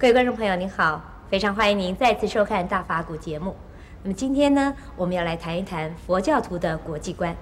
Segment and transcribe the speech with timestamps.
[0.00, 0.98] 各位观众朋友您好，
[1.28, 3.54] 非常欢迎您再次收看《大法古》节目。
[4.02, 7.36] 那么今天呢，我们要来谈一谈佛教徒的国际观。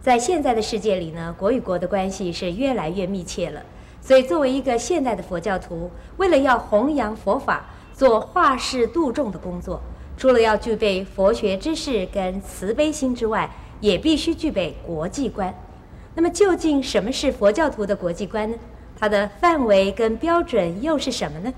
[0.00, 3.62] 在现在的世界里呢，国与国的关系是越来越密切了。
[4.00, 9.80] 所以，作为一个现代的佛教徒，为了要弘扬佛法，做化世度众的工作，
[10.16, 13.48] 除了要具备佛学知识跟慈悲心之外，
[13.80, 15.54] 也必须具备国际观。
[16.16, 18.58] 那么，究竟什么是佛教徒的国际观呢？
[18.98, 21.54] 它的范围跟标准又是什么呢？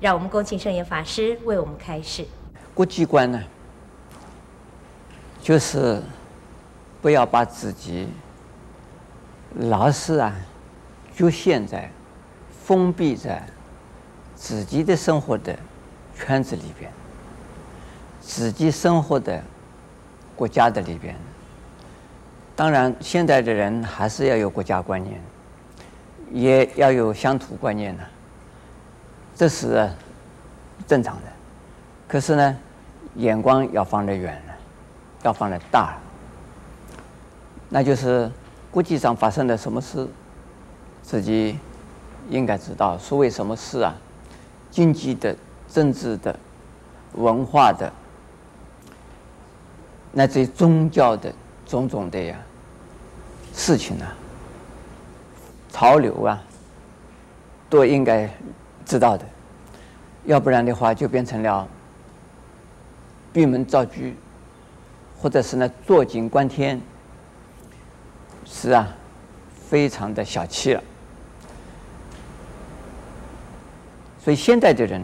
[0.00, 2.26] 让我们恭请圣严法师为我们开示。
[2.74, 3.42] 国际观呢，
[5.42, 6.02] 就是
[7.00, 8.08] 不要把自己
[9.54, 10.34] 老是啊
[11.14, 11.90] 局限在、
[12.64, 13.42] 封闭在
[14.34, 15.56] 自己的生活的
[16.14, 16.92] 圈子里边，
[18.20, 19.42] 自己生活的
[20.34, 21.16] 国家的里边。
[22.54, 25.20] 当然，现在的人还是要有国家观念。
[26.32, 28.02] 也要有乡土观念呢，
[29.36, 29.88] 这是
[30.86, 31.22] 正常的。
[32.08, 32.56] 可是呢，
[33.16, 34.54] 眼光要放得远了，
[35.22, 36.00] 要放得大了。
[37.68, 38.30] 那就是
[38.70, 40.08] 国际上发生的什么事，
[41.02, 41.58] 自己
[42.30, 42.96] 应该知道。
[42.96, 43.94] 所谓什么事啊？
[44.70, 45.36] 经济的、
[45.68, 46.38] 政治的、
[47.14, 47.92] 文化的，
[50.12, 51.32] 乃至宗教的
[51.66, 52.36] 种种的呀
[53.52, 54.14] 事情啊。
[55.70, 56.42] 潮流啊，
[57.68, 58.30] 都应该
[58.86, 59.26] 知道的，
[60.24, 61.68] 要不然的话就变成了
[63.32, 63.92] 闭门造车，
[65.18, 66.80] 或者是呢坐井观天，
[68.44, 68.88] 是啊，
[69.68, 70.82] 非常的小气了。
[74.20, 75.02] 所以现在的人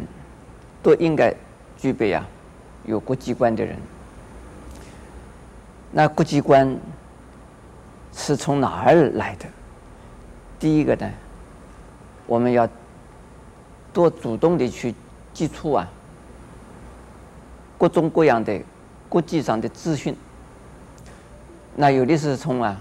[0.82, 1.34] 都应该
[1.76, 2.25] 具备啊
[2.84, 3.76] 有国际观的人。
[5.91, 6.75] 那国际观
[8.12, 9.47] 是从哪儿来的？
[10.59, 11.10] 第一个呢，
[12.26, 12.69] 我们要
[13.92, 14.94] 多主动的去
[15.32, 15.88] 接触啊，
[17.78, 18.60] 各种各样的
[19.08, 20.16] 国际上的资讯。
[21.75, 22.76] 那有的是从啊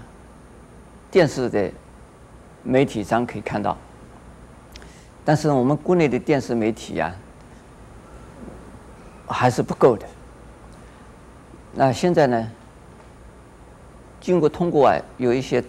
[1.10, 1.70] 电视的
[2.62, 3.76] 媒体上可以看到，
[5.24, 7.14] 但是我们国内的电视媒体呀，
[9.26, 10.06] 还是不够的。
[11.74, 12.50] 那现在呢，
[14.20, 15.62] 经过通过啊，有一些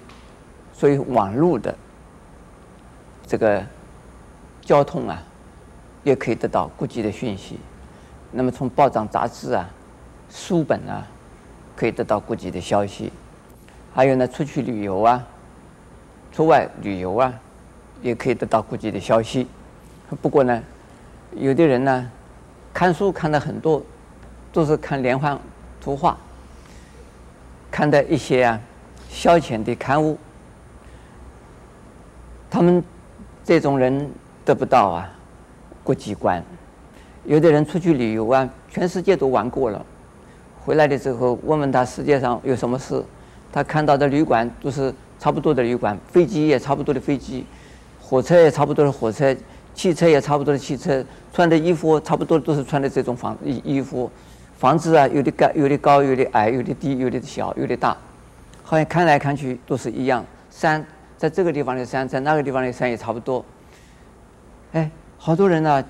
[0.74, 1.75] 所以网络的。
[3.25, 3.66] 这个
[4.62, 5.24] 交通啊，
[6.03, 7.58] 也可以得到国际的讯息。
[8.31, 9.69] 那么从报章杂志啊、
[10.30, 11.06] 书本啊，
[11.75, 13.12] 可以得到国际的消息。
[13.94, 15.24] 还有呢，出去旅游啊、
[16.31, 17.34] 出外旅游啊，
[18.02, 19.47] 也可以得到国际的消息。
[20.22, 20.63] 不过呢，
[21.36, 22.12] 有的人呢，
[22.74, 23.81] 看书看的很多，
[24.52, 25.40] 都是看连环
[25.80, 26.18] 图画，
[27.69, 28.59] 看的一些啊
[29.09, 30.18] 消遣的刊物，
[32.50, 32.84] 他们。
[33.46, 34.09] 这种人
[34.46, 35.13] 得不到啊，
[35.84, 36.44] 国际观。
[37.26, 39.86] 有的人出去旅游啊，全世界都玩过了，
[40.66, 43.04] 回来的时候问问他世界上有什么事，
[43.52, 47.46] 他看到的旅馆都是差不多的旅馆，飞机也差不多的飞机，
[48.02, 49.36] 火车也差不多的火车，
[49.74, 54.12] 汽车也差不多的汽车，穿的衣服差不多都是穿的这种房衣衣服，
[54.58, 57.96] 房子啊有的高有的高有的矮有的低有的小有的大，
[58.64, 60.86] 好像看来看去都是一样山。
[61.18, 63.46] 在这个地方的山，在那个地方的山也差不多。
[64.74, 64.92] 哎，
[65.26, 65.82] 好多人呢、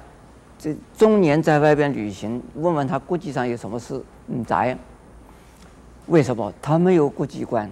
[0.60, 4.78] 这中年在外边旅行，问问他国际上有什么事，嗯，咋样？
[6.06, 7.68] 为什么他没有国际观？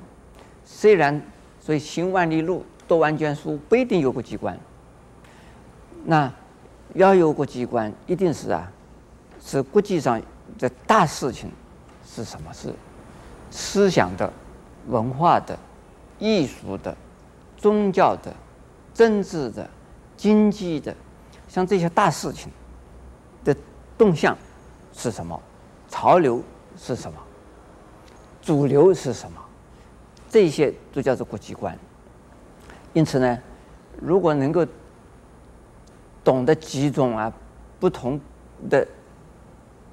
[0.66, 1.22] 虽然
[1.60, 4.58] 所以行万里路，读万卷书，不一定有国际观。
[6.04, 6.34] 那
[6.96, 8.72] 要有国际观，一定是啊，
[9.40, 10.20] 是国际上
[10.58, 11.52] 的大事情
[12.04, 12.74] 是什么事？
[13.52, 14.34] 思想的、
[14.88, 15.56] 文化的、
[16.18, 16.98] 艺术的。
[17.56, 18.34] 宗教的、
[18.96, 19.70] 政治的、
[20.18, 20.96] 经济的，
[21.52, 22.50] 像这些大事情
[23.44, 23.54] 的
[23.98, 24.38] 动向
[24.94, 25.38] 是什么？
[25.90, 26.42] 潮流
[26.78, 27.20] 是什么？
[28.42, 29.38] 主流是什么？
[30.30, 31.78] 这些都叫做国际观。
[32.94, 33.38] 因此呢，
[34.00, 34.66] 如果能够
[36.24, 37.30] 懂得几种啊
[37.82, 38.18] 不同
[38.70, 38.88] 的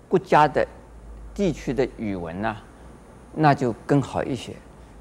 [0.09, 0.65] 国家的
[1.35, 2.57] 地区的语文呢、
[3.35, 4.55] 那就更好一些。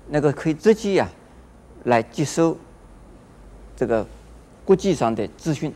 [0.07, 1.07] 那个可以直接呀。
[1.83, 2.57] 来接收
[3.75, 4.05] 这个
[4.65, 5.71] 国际上的资讯。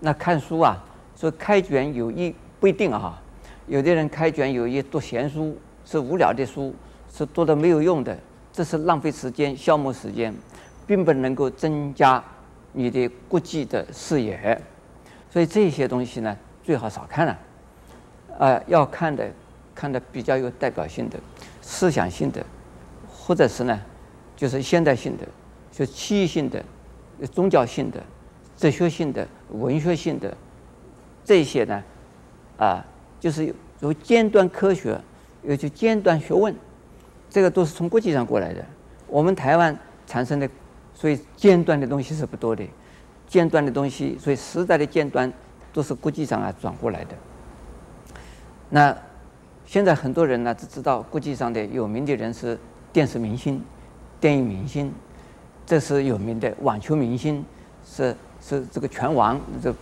[0.00, 0.82] 那看书啊，
[1.14, 3.20] 说开卷有益不一定啊。
[3.66, 6.74] 有的人开卷有益，读闲书是无聊的书，
[7.12, 8.18] 是读的没有用的，
[8.52, 10.34] 这是浪费时间、消磨时间，
[10.86, 12.22] 并不能够增加
[12.72, 14.60] 你的国际的视野。
[15.30, 17.38] 所以这些东西呢，最好少看了。
[18.38, 19.30] 啊，要看的，
[19.74, 21.18] 看的比较有代表性的、
[21.60, 22.44] 思想性的，
[23.08, 23.80] 或者是呢。
[24.36, 25.28] 就是现代性的，
[25.70, 26.64] 就是区域性的、
[27.30, 28.02] 宗教性的、
[28.60, 30.36] 哲学性的、文学性的，
[31.24, 31.82] 这些呢，
[32.58, 32.84] 啊，
[33.18, 35.00] 就是有尖端科学，
[35.42, 36.54] 有就尖端学问，
[37.30, 38.62] 这个都是从国际上过来的。
[39.08, 39.74] 我们台湾
[40.06, 40.46] 产生的，
[40.92, 42.62] 所以尖端的东西是不多的，
[43.26, 45.32] 尖端的东西，所以时代的尖端
[45.72, 47.16] 都是国际上啊转过来的。
[48.68, 48.94] 那
[49.64, 52.58] 现在很多人呢，只知道国际上的有名的人是
[52.92, 53.64] 电视明星、
[54.20, 54.92] 电影明星，
[55.64, 57.42] 这是有名的网球明星，
[57.86, 59.74] 是是这个拳王，这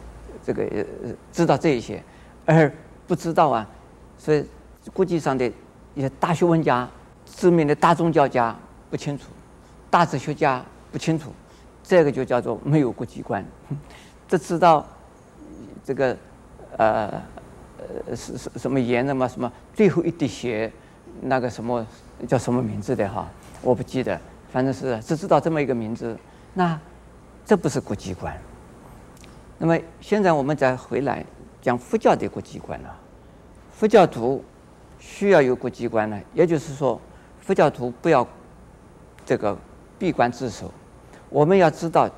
[0.45, 0.65] 这个
[1.33, 2.03] 知道这一些，
[2.45, 2.73] 而
[3.07, 3.67] 不知道啊，
[4.19, 4.45] 所以
[4.93, 5.51] 国际上的
[5.95, 6.89] 一些大学问家、
[7.27, 8.57] 知名的大宗教家
[8.91, 9.25] 不清楚，
[9.91, 11.33] 大哲学家不清楚，
[11.83, 13.45] 这个就叫做没有国际观，
[14.29, 14.87] 只知道
[15.85, 16.17] 这个
[16.77, 17.23] 呃。
[18.09, 20.71] 呃，是是什么言什么什么最后一滴血，
[21.21, 21.87] 那个什么
[22.27, 23.31] 叫什么名字的哈？
[23.63, 24.21] 我不记得，
[24.51, 26.19] 反正是只知道这么一个名字。
[26.55, 26.79] 那
[27.47, 28.37] 这不是国际观。
[29.59, 31.25] 那么现在我们再回来
[31.61, 32.97] 讲佛教的国际观了。
[33.73, 34.45] 佛教徒
[34.99, 37.01] 需要有国际观呢，也就是说，
[37.41, 38.27] 佛教徒不要
[39.27, 39.57] 这个
[39.99, 40.73] 闭关自守。
[41.29, 42.09] 我们要知道，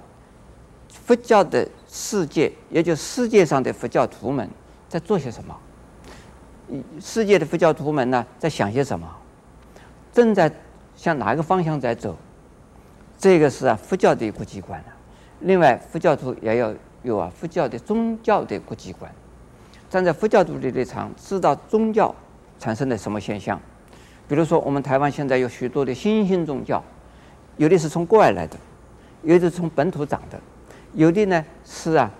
[0.88, 4.48] 佛教的世界，也就世界上的佛教徒们。
[4.88, 5.56] 在做些什么？
[7.00, 9.08] 世界的佛教徒们呢，在想些什么？
[10.12, 10.50] 正在
[10.96, 12.16] 向哪个方向在走？
[13.16, 14.86] 这个是啊，佛教的国际观啊。
[15.40, 19.10] 另外，佛教徒也要有啊，佛教的宗教的国际观。
[19.88, 22.14] 站在佛教徒的立场，知道宗教
[22.58, 23.60] 产生的什么现象。
[24.28, 26.82] 比如说，我们台湾现在有许多的新兴宗教，
[27.56, 28.56] 有的是从国外来的，
[29.22, 30.38] 有的是从本土长的，
[30.94, 32.10] 有的呢是啊，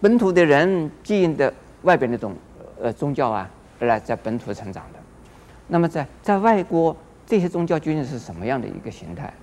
[0.00, 1.52] 本土的人基因的。
[1.82, 2.32] 外边那种
[2.80, 3.50] 呃宗教啊，
[3.80, 5.00] 而来在本土成长的，
[5.66, 6.96] 那么在在外国
[7.26, 9.34] 这些宗教究竟是什么样的一个形态？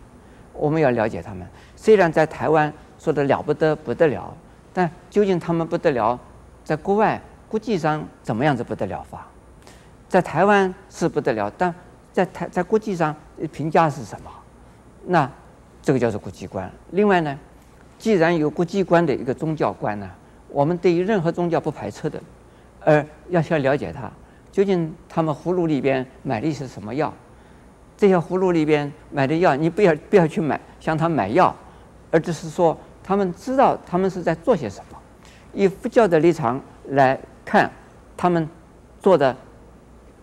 [0.53, 1.45] 我们要了解他们。
[1.75, 4.33] 虽然在台湾说的了不得不得了，
[4.73, 6.19] 但究竟他们不得了，
[6.63, 9.27] 在国外国际上怎么样子不得了法？
[10.07, 11.73] 在台湾是不得了，但
[12.11, 13.15] 在台在国际上
[13.51, 14.31] 评价是什么？
[15.05, 15.29] 那
[15.81, 16.71] 这个叫做国际观。
[16.91, 17.37] 另外呢，
[17.97, 20.09] 既然有国际观的一个宗教观呢？
[20.49, 22.19] 我们对于任何宗教不排斥的，
[22.81, 24.11] 而要需要了解它，
[24.51, 27.13] 究竟他们葫芦里边买的是什么药？
[27.95, 31.55] 这些葫芦里边买的药，你不要不要去买向他买药，
[32.09, 32.75] 而只是说
[33.09, 34.97] 他们知道他们是在做些什么，
[35.51, 37.67] 以佛教的立场来看，
[38.15, 38.47] 他们
[38.99, 39.35] 做的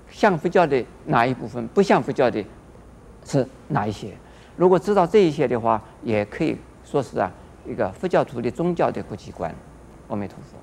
[0.09, 2.45] 像佛教的哪一部分，不像佛教的
[3.25, 4.13] 是哪一些。
[4.55, 7.29] 如果知道这一些的话，也可以说是啊，
[7.67, 9.53] 一个佛教徒的宗教的国际观，
[10.07, 10.57] 阿弥陀佛。